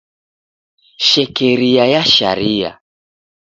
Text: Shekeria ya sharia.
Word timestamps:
Shekeria 1.07 1.83
ya 1.93 2.03
sharia. 2.13 2.71